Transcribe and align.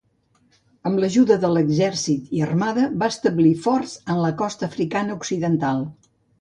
Amb 0.89 1.01
l'ajuda 1.03 1.37
de 1.43 1.51
l'exèrcit 1.57 2.33
i 2.39 2.41
armada, 2.47 2.87
va 3.05 3.11
establir 3.15 3.53
forts 3.69 3.95
en 4.15 4.25
la 4.27 4.35
costa 4.43 4.73
africana 4.73 5.23
occidental. 5.23 5.89